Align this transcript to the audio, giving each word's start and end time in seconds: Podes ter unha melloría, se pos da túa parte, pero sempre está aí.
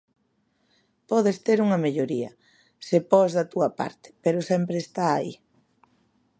Podes 1.11 1.37
ter 1.45 1.57
unha 1.65 1.81
melloría, 1.85 2.31
se 2.87 2.97
pos 3.09 3.29
da 3.37 3.43
túa 3.51 3.69
parte, 3.79 4.07
pero 4.23 4.47
sempre 4.51 4.77
está 4.79 5.05
aí. 5.17 5.33